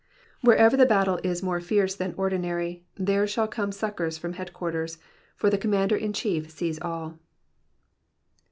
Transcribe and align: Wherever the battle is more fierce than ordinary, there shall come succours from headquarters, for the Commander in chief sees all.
Wherever 0.41 0.75
the 0.75 0.87
battle 0.87 1.19
is 1.23 1.43
more 1.43 1.59
fierce 1.61 1.93
than 1.93 2.15
ordinary, 2.17 2.83
there 2.95 3.27
shall 3.27 3.47
come 3.47 3.71
succours 3.71 4.17
from 4.17 4.33
headquarters, 4.33 4.97
for 5.35 5.51
the 5.51 5.59
Commander 5.59 5.95
in 5.95 6.11
chief 6.11 6.49
sees 6.49 6.81
all. 6.81 7.19